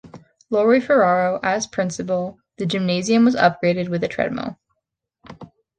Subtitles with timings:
[0.49, 4.57] Lawrie Ferrao, as principal, the gymnasium was upgraded with a treadmill.